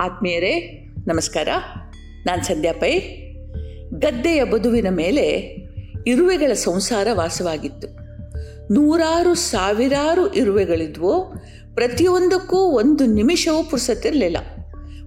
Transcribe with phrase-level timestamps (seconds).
[0.00, 0.60] ಆತ್ಮೀಯರೇ,
[1.06, 1.48] ನಮಸ್ಕಾರ.
[2.26, 2.98] ನಾನು ಸಂಧ್ಯಾ ಪೈ.
[3.98, 5.56] ಗದ್ದೆಯ ಬದುವಿನ ಮೇಲೆ
[6.06, 7.88] ಇರುವೆಗಳ ಸಂಸಾರ ವಾಸವಾಗಿತ್ತು.
[8.74, 11.34] ನೂರಾರು ಸಾವಿರಾರು ಇರುವೆಗಳಿದ್ವು,
[11.74, 14.36] ಪ್ರತಿಯೊಂದಕ್ಕೂ ಒಂದು ನಿಮಿಷವೂ ಪುರುಸತ್ತಿರಲಿಲ್ಲ.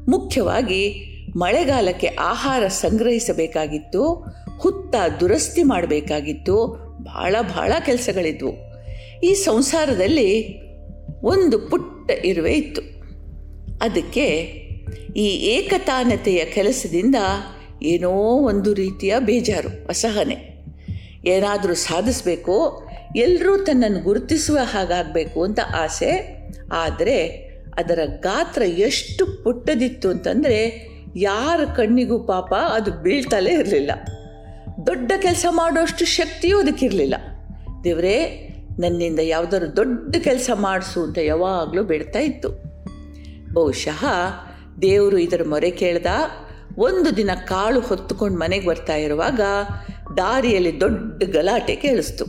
[0.10, 4.26] ಮುಖ್ಯವಾಗಿ, ಮಳೆಗಾಲಕ್ಕೆ ಆಹಾರ ಸಂಗ್ರಹಿಸಬೇಕಾಗಿತ್ತು,
[4.60, 6.68] ಹುತ್ತ ದುರಸ್ತಿ ಮಾಡಬೇಕಾಗಿತ್ತು,
[7.04, 8.54] ಭಾಳ ಭಾಳ ಕೆಲಸಗಳಿದ್ವು.
[9.24, 10.62] ಈ ಸಂಸಾರದಲ್ಲಿ
[11.22, 12.82] ಒಂದು ಪುಟ್ಟ ಇರುವೆ ಇತ್ತು.
[13.82, 14.60] ಅದಕ್ಕೆ
[15.16, 17.16] ಈ ಏಕತಾನತೆಯ ಕೆಲಸದಿಂದ
[17.84, 20.66] ಏನೋ ಒಂದು ರೀತಿಯ ಬೇಜಾರು, ಅಸಹನೆ.
[21.26, 26.38] ಏನಾದರೂ ಸಾಧಿಸಬೇಕು ಎಲ್ಲರೂ ತನ್ನನ್ನು ಗುರುತಿಸುವ ಹಾಗಾಗಬೇಕು ಅಂತ ಆಸೆ.
[26.72, 27.28] ಆದರೆ
[27.78, 33.92] ಅದರ ಗಾತ್ರ ಎಷ್ಟು ಪುಟ್ಟದಿತ್ತು ಅಂತಂದರೆ ಯಾರ ಕಣ್ಣಿಗೂ ಪಾಪ ಅದು ಬೀಳ್ತಲೇ ಇರಲಿಲ್ಲ.
[34.88, 37.16] ದೊಡ್ಡ ಕೆಲಸ ಮಾಡೋಷ್ಟು ಶಕ್ತಿಯೂ ಅದಕ್ಕಿರಲಿಲ್ಲ.
[37.84, 42.50] ದೇವರೇ, ನನ್ನಿಂದ ಯಾವುದಾದ್ರು ದೊಡ್ಡ ಕೆಲಸ ಮಾಡಿಸು ಅಂತ ಯಾವಾಗಲೂ ಬೇಡ್ತಾ ಇತ್ತು.
[43.54, 44.06] ಬಹುಶಃ
[44.82, 46.06] ದೇವರು ಇದರ ಮೊರೆ ಕೇಳ್ದ,
[46.78, 49.42] ಒಂದು ದಿನ ಕಾಳು ಹೊತ್ತುಕೊಂಡು ಮನೆಗೆ ಬರ್ತಾ ಇರುವಾಗ
[50.18, 52.26] ದಾರಿಯಲ್ಲಿ ದೊಡ್ಡ ಗಲಾಟೆ ಕೇಳಿಸ್ತು.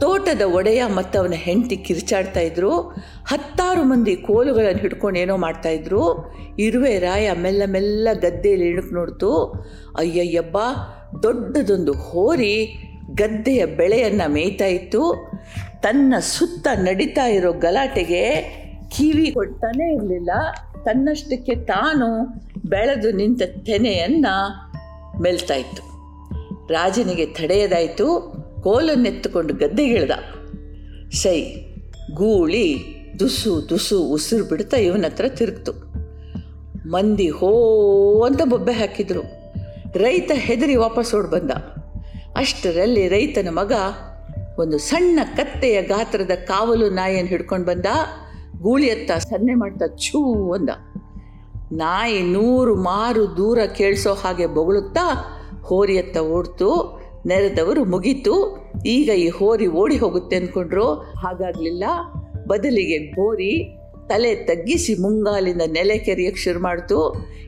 [0.00, 2.80] ತೋಟದ ಒಡೆಯ ಮತ್ತು ಅವನ ಹೆಂಡತಿ ಕಿರ್ಚಾಡ್ತಾ ಇದ್ರು,
[3.26, 9.30] ಹತ್ತಾರು ಮಂದಿ ಕೋಲುಗಳನ್ನು ಹಿಡ್ಕೊಂಡು ಏನೋ ಮಾಡ್ತಾಯಿದ್ರು ಇರುವೆ ರಾಯ ಮೆಲ್ಲ ಮೆಲ್ಲ ಗದ್ದೆಯಲ್ಲಿ ಇಣುಕು ನೋಡ್ತು.
[9.98, 10.58] ಅಯ್ಯಯ್ಯಬ್ಬ,
[11.22, 12.78] ದೊಡ್ಡದೊಂದು ಹೋರಿ
[13.14, 15.30] ಗದ್ದೆಯ ಬೆಳೆಯನ್ನು ಮೇಯ್ತಾ ಇತ್ತು.
[15.82, 18.22] ತನ್ನ ಸುತ್ತ ನಡೀತಾ ಇರೋ ಗಲಾಟೆಗೆ
[18.96, 20.30] ಕಿವಿ ಕೊಡ್ತಾನೇ ಇರಲಿಲ್ಲ.
[20.86, 22.08] ತನ್ನಷ್ಟಕ್ಕೆ ತಾನು
[22.68, 24.34] ಬೆಳೆದು ನಿಂತ ತೆನೆಯನ್ನು
[25.22, 25.82] ಮೆಲ್ತಾ ಇತ್ತು
[26.68, 28.06] ರಾಜನಿಗೆ ತಡೆಯದಾಯಿತು
[28.62, 30.10] ಕೋಲನ್ನೆತ್ತುಕೊಂಡು ಗದ್ದೆಗಿಳ್ದ
[31.12, 31.42] ಸೈ
[32.14, 32.66] ಗೂಳಿ,
[33.18, 35.72] ದುಸು ದುಸು ಉಸಿರು ಬಿಡ್ತಾ ಇವನ ಹತ್ರ ತಿರುಗ್ತು.
[36.88, 37.52] ಮಂದಿ ಹೋ
[38.22, 39.22] ಅಂತ ಬೊಬ್ಬೆ ಹಾಕಿದ್ರು.
[39.94, 41.50] ರೈತ ಹೆದರಿ ವಾಪಸ್ ಓಡ್ ಬಂದ.
[42.36, 43.72] ಅಷ್ಟರಲ್ಲಿ ರೈತನ ಮಗ
[44.58, 47.86] ಒಂದು ಸಣ್ಣ ಕತ್ತೆಯ ಗಾತ್ರದ ಕಾವಲು ನಾಯಿಯನ್ನು ಹಿಡ್ಕೊಂಡು ಬಂದ.
[48.62, 50.70] ಗೂಳಿಯತ್ತ ಸನ್ನೆ ಮಾಡ್ತಾ ಛೂ ಅಂದ.
[51.72, 55.06] ನಾಯಿ ನೂರು ಮಾರು ದೂರ ಕೇಳಿಸೋ ಹಾಗೆ ಬೊಗಳುತ್ತಾ
[55.62, 56.68] ಹೋರಿಯತ್ತ ಓಡ್ತು,
[57.26, 58.34] ನೆರೆದವರು ಮುಗೀತು,
[58.86, 61.84] ಈಗ ಈ ಹೋರಿ ಓಡಿ ಹೋಗುತ್ತೆ ಅಂದ್ಕೊಂಡ್ರು ಹಾಗಾಗಲಿಲ್ಲ,
[62.46, 63.52] ಬದಲಿಗೆ ಹೋರಿ
[64.08, 66.98] ತಲೆ ತಗ್ಗಿಸಿ ಮುಂಗಾಲಿಂದ ನೆಲೆ ಕೆರೆಯಕ್ಕೆ ಶುರು ಮಾಡ್ತು.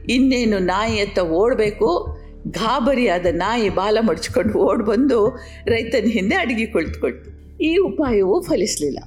[0.09, 2.19] ಇನ್ನೇನು ನಾಯಿಯತ್ತ ಓಡಬೇಕು
[2.51, 5.29] ಗಾಬರಿಯಾದ ನಾಯಿ ಬಾಲ ಮಡ್ಚ್ಕೊಂಡು ಓಡ್ ಬಂದು
[5.67, 8.99] ರೈತನ ಹಿಂದೆ ಅಡಿಗೆ ಕುಳಿತುಕೊಳ್ತು ಈ ಉಪಾಯವು ಫಲಿಸಲಿಲ್ಲ.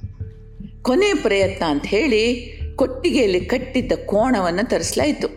[0.82, 5.28] ಕೊನೆ ಪ್ರಯತ್ನ ಅಂತ ಹೇಳಿ ಕೊಟ್ಟಿಗೆಯಲ್ಲಿ ಕಟ್ಟಿದ್ದ ಕೋಣವನ್ನು ತರಿಸಲಾಯಿತು.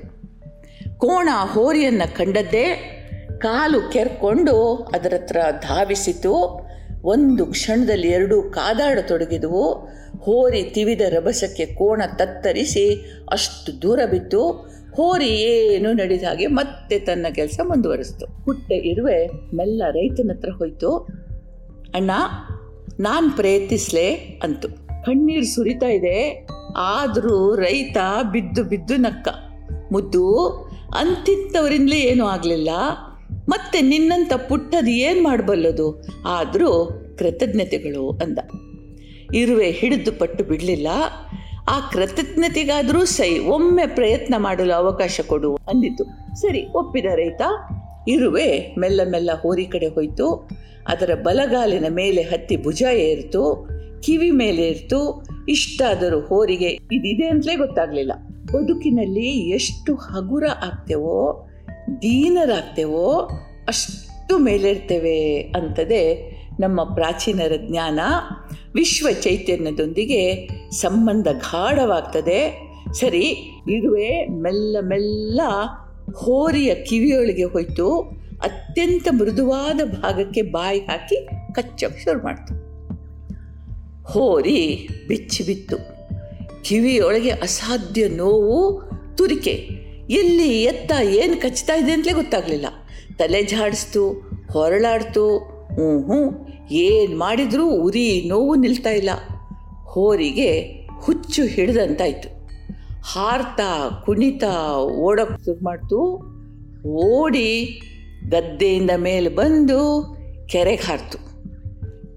[0.97, 2.91] ಕೋಣ ಹೋರಿಯನ್ನು ಕಂಡದ್ದೇ
[3.37, 6.65] ಕಾಲು ಕೆರ್ಕೊಂಡು ಅದರ ಹತ್ರ ಧಾವಿಸಿತು.
[7.03, 9.73] ಒಂದು ಕ್ಷಣದಲ್ಲಿ ಎರಡೂ ಕಾದಾಡತೊಡಗಿದವು
[10.19, 14.51] ಹೋರಿ ತಿವಿದ ರಭಸಕ್ಕೆ ಕೋಣ ತತ್ತರಿಸಿ ಅಷ್ಟು ದೂರ ಬಿತ್ತು.
[14.95, 18.43] ಹೋರಿ ಏನು ನಡೆದ ಹಾಗೆ ಮತ್ತೆ ತನ್ನ ಕೆಲಸ ಮುಂದುವರಿಸ್ತು.
[18.43, 20.95] ಹುಟ್ಟೆ ಇರುವೆ ಮೆಲ್ಲ ರೈತನ ಹತ್ರ ಹೋಯ್ತು.
[21.95, 22.11] ಅಣ್ಣ,
[22.99, 24.13] ನಾನು ಪ್ರಯತ್ನಿಸ್ಲೇ
[24.43, 24.84] ಅಂತು.
[25.05, 26.47] ಕಣ್ಣೀರು ಸುರಿತಾ ಇದೆ.
[26.77, 27.97] ಆದರೂ ರೈತ
[28.31, 29.27] ಬಿದ್ದು ಬಿದ್ದು ನಕ್ಕ.
[29.91, 30.37] ಮುದ್ದು
[30.97, 32.69] ಅಂತಿಂಥವರಿಂದಲೇ ಏನೂ ಆಗಲಿಲ್ಲ.
[33.49, 36.03] ಮತ್ತೆ ನಿನ್ನಂಥ ಪುಟ್ಟದು ಏನು ಮಾಡಬಲ್ಲದು?
[36.25, 38.39] ಆದರೂ ಕೃತಜ್ಞತೆಗಳು ಅಂದ.
[39.33, 40.87] ಇರುವೆ ಹಿಡಿದು ಪಟ್ಟು ಬಿಡಲಿಲ್ಲ.
[41.69, 46.03] ಆ ಕೃತಜ್ಞತೆಗಾದರೂ ಸೈ, ಒಮ್ಮೆ ಪ್ರಯತ್ನ ಮಾಡಲು ಅವಕಾಶ ಕೊಡು ಅಂದಿತು
[46.41, 47.41] ಸರಿ, ಒಪ್ಪಿದ ರೈತ.
[48.07, 50.49] ಇರುವೆ ಮೆಲ್ಲ ಮೆಲ್ಲ ಹೋರಿ ಕಡೆ ಹೋಯಿತು.
[50.87, 53.69] ಅದರ ಬಲಗಾಲಿನ ಮೇಲೆ ಹತ್ತಿ ಭುಜ ಏರ್ತು.
[54.05, 56.67] ಕಿವಿ ಮೇಲೆ ಇರ್ತು ಇಷ್ಟಾದರೂ ಹೋರಿಗೆ.
[56.67, 58.11] ಇದಿದೆ ಅಂತಲೇ ಗೊತ್ತಾಗಲಿಲ್ಲ.
[58.53, 61.47] ಬದುಕಿನಲ್ಲಿ ಎಷ್ಟು ಹಗುರ ಆಗ್ತೇವೋ,
[62.01, 63.29] ದೀನರಾಗ್ತೇವೋ,
[63.67, 67.99] ಅಷ್ಟು ಮೇಲಿರ್ತೇವೆ ಅಂತದೇ ನಮ್ಮ ಪ್ರಾಚೀನರ ಜ್ಞಾನ
[68.75, 72.61] ವಿಶ್ವ ಚೈತನ್ಯದೊಂದಿಗೆ ಸಂಬಂಧ ಗಾಢವಾಗ್ತದೆ.
[72.93, 73.25] ಸರಿ
[73.69, 75.41] ಇರುವೆ ಮೆಲ್ಲ ಮೆಲ್ಲ
[76.15, 77.99] ಹೋರಿಯ ಕಿವಿಯೊಳಗೆ ಹೋಯಿತು.
[78.43, 82.64] ಅತ್ಯಂತ ಮೃದುವಾದ ಭಾಗಕ್ಕೆ ಬಾಯಿ ಹಾಕಿ ಕಚ್ಚಕ್ಕೆ ಶುರು ಮಾಡ್ತು.
[84.07, 85.77] ಹೋರಿ, ಬಿಚ್ಚಿ ಬಿತ್ತು.
[86.63, 88.81] ಕಿವಿಯೊಳಗೆ ಅಸಾಧ್ಯ ನೋವು
[89.15, 89.85] ತುರಿಕೆ.
[90.09, 92.65] ಎಲ್ಲಿ ಎತ್ತ ಏನು ಕಚ್ತಾ ಇದೆ ಅಂತಲೇ ಗೊತ್ತಾಗಲಿಲ್ಲ.
[93.17, 94.09] ತಲೆ ಝಾಡಿಸ್ತು
[94.51, 99.09] ಹೊರಳಾಡ್ತು ಹ್ಞೂ ಹ್ಞೂ ಏನು ಮಾಡಿದರೂ ಉರಿ ನೋವು ನಿಲ್ತಾ ಇಲ್ಲ.
[99.85, 100.61] ಹೋರಿಗೆ
[101.01, 102.29] ಹುಚ್ಚು ಹಿಡಿದಂತಾಯಿತು.
[103.03, 105.99] ಹಾರ್ತಾ, ಕುಣಿತಾ ಓಡೋಕ್ಕೆ ಶುರು ಮಾಡ್ತು.
[106.87, 107.81] ಓಡಿ
[108.29, 110.15] ಗದ್ದೆಯಿಂದ ಮೇಲೆ ಬಂದು
[110.45, 111.17] ಕೆರೆಗೆ ಹಾರ್ತು.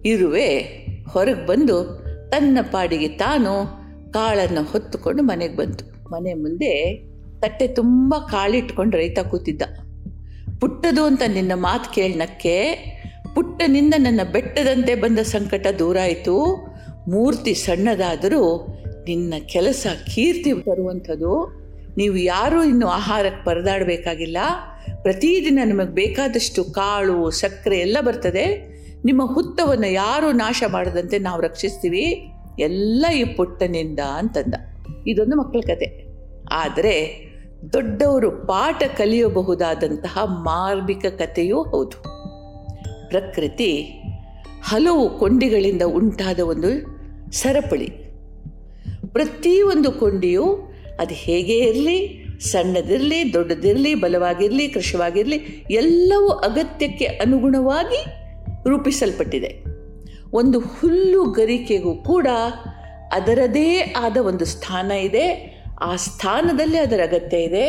[0.04, 3.78] ಇರುವೆ ಹೊರಗೆ ಬಂದು ತನ್ನ ಪಾಡಿಗೆ ತಾನು
[4.12, 6.10] ಕಾಳನ್ನು ಹೊತ್ತುಕೊಂಡು ಮನೆಗೆ ಬಂತು.
[6.10, 6.94] ಮನೆ ಮುಂದೆ
[7.40, 9.62] ತಟ್ಟೆ ತುಂಬ ಕಾಳಿಟ್ಕೊಂಡು ರೈತ ಕೂತಿದ್ದ.
[10.60, 12.74] ಪುಟ್ಟದು ಅಂತ ನಿನ್ನ ಮಾತು ಕೇಳನಕ್ಕೆ
[13.34, 16.66] ಪುಟ್ಟನಿಂದ ನನ್ನ ಬೆಟ್ಟದಂತೆ ಬಂದ ಸಂಕಟ ದೂರ ಆಯಿತು.
[17.08, 18.66] ಮೂರ್ತಿ ಸಣ್ಣದಾದರೂ
[19.08, 21.58] ನಿನ್ನ ಕೆಲಸ ಕೀರ್ತಿ ತರುವಂಥದ್ದು.
[21.96, 24.36] ನೀವು ಯಾರೂ ಇನ್ನು ಆಹಾರಕ್ಕೆ ಪರದಾಡಬೇಕಾಗಿಲ್ಲ.
[25.02, 28.77] ಪ್ರತಿದಿನ ನಿಮಗೆ ಬೇಕಾದಷ್ಟು ಕಾಳು, ಸಕ್ಕರೆ ಎಲ್ಲ ಬರ್ತದೆ.
[29.04, 32.32] ನಿಮ್ಮ ಹುತ್ತವನ್ನು ಯಾರೂ ನಾಶ ಮಾಡದಂತೆ ನಾವು ರಕ್ಷಿಸ್ತೀವಿ?
[32.58, 34.54] ಎಲ್ಲ ಈ ಪುಟ್ಟನಿಂದ ಅಂತಂದ.
[35.06, 36.06] ಇದೊಂದು ಮಕ್ಕಳ ಕತೆ.
[36.52, 37.28] ಆದರೆ
[37.72, 42.02] ದೊಡ್ಡವರು ಪಾಠ ಕಲಿಯಬಹುದಾದಂತಹ ಮಾರ್ಮಿಕ ಕಥೆಯೂ ಹೌದು.
[43.08, 44.02] ಪ್ರಕೃತಿ
[44.62, 46.98] ಹಲವು ಕೊಂಡಿಗಳಿಂದ ಉಂಟಾದ ಒಂದು
[47.32, 47.90] ಸರಪಳಿ.
[49.12, 50.68] ಪ್ರತಿಯೊಂದು ಕೊಂಡಿಯು
[51.00, 58.17] ಅದು ಹೇಗೆ ಇರಲಿ, ಸಣ್ಣದಿರಲಿ, ದೊಡ್ಡದಿರಲಿ, ಬಲವಾಗಿರಲಿ ಕೃಶವಾಗಿರಲಿ ಎಲ್ಲವೂ ಅಗತ್ಯಕ್ಕೆ ಅನುಗುಣವಾಗಿ
[58.68, 59.64] ರೂಪಿಸಲ್ಪಟ್ಟಿದೆ.
[60.32, 62.26] ಒಂದು ಹುಲ್ಲು ಗರಿಕೆಗೂ ಕೂಡ
[63.12, 65.26] ಅದರದೇ ಆದ ಒಂದು ಸ್ಥಾನ ಇದೆ.
[65.80, 67.66] ಆ ಸ್ಥಾನದಲ್ಲಿ ಅದರ ಅಗತ್ಯ ಇದೆ.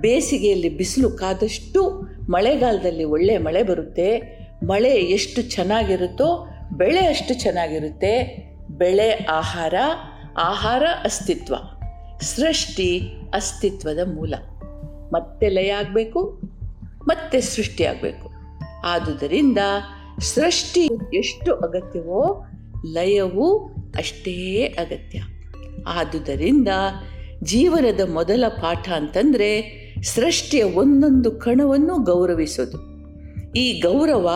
[0.00, 2.00] ಬೇಸಿಗೆಯಲ್ಲಿ ಬಿಸಿಲು ಕಾದಷ್ಟು
[2.30, 4.38] ಮಳೆಗಾಲದಲ್ಲಿ ಒಳ್ಳೆಯ ಮಳೆ ಬರುತ್ತೆ.
[4.62, 8.12] ಮಳೆ ಎಷ್ಟು ಚೆನ್ನಾಗಿರುತ್ತೋ ಬೆಳೆ ಅಷ್ಟು ಚೆನ್ನಾಗಿರುತ್ತೆ.
[8.70, 9.74] ಬೆಳೆ ಆಹಾರ
[10.38, 11.54] ಆಹಾರ ಅಸ್ತಿತ್ವ.
[12.20, 13.00] ಸೃಷ್ಟಿ
[13.34, 14.34] ಅಸ್ತಿತ್ವದ ಮೂಲ.
[15.12, 16.40] ಮತ್ತೆ ಲಯ ಆಗಬೇಕು,
[17.08, 18.30] ಮತ್ತೆ ಸೃಷ್ಟಿಯಾಗಬೇಕು
[18.84, 19.58] ಆದುದರಿಂದ
[20.20, 22.44] ಸೃಷ್ಟಿ ಎಷ್ಟು ಅಗತ್ಯವೋ
[22.86, 25.20] ಲಯವೂ ಅಷ್ಟೇ ಅಗತ್ಯ.
[25.86, 26.68] ಆದುದರಿಂದ
[27.42, 32.94] ಜೀವನದ ಮೊದಲ ಪಾಠ ಅಂತಂದರೆ ಸೃಷ್ಟಿಯ ಒಂದೊಂದು ಕಣವನ್ನು ಗೌರವಿಸೋದು.
[33.52, 34.30] ಈ ಗೌರವ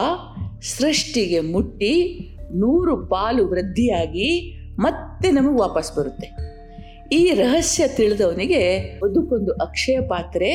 [0.60, 2.18] ಸೃಷ್ಟಿಗೆ ಮುಟ್ಟಿ
[2.54, 6.30] ನೂರು ಪಾಲು ವೃದ್ಧಿಯಾಗಿ ಮತ್ತೆ ನಮಗೆ ವಾಪಸ್ ಬರುತ್ತೆ.
[7.12, 10.50] ಈ ರಹಸ್ಯ ತಿಳಿದವನಿಗೆ ಬದುಕೊಂದು ಅಕ್ಷಯ ಪಾತ್ರೆ,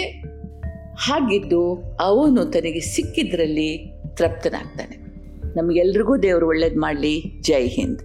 [0.95, 5.02] ಹಾಗಿದ್ದು ಅವನು ತನಗೆ ಸಿಕ್ಕಿದ್ರಲ್ಲಿ ತೃಪ್ತನಾಗ್ತಾನೆ.
[5.57, 7.15] ನಮಗೆಲ್ರಿಗೂ ದೇವರು ಒಳ್ಳೇದು ಮಾಡಲಿ.
[7.41, 8.03] ಜೈ ಹಿಂದ್.